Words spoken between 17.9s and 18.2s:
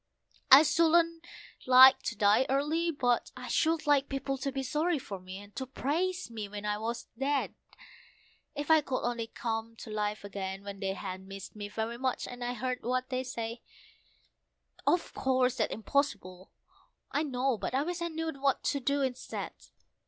I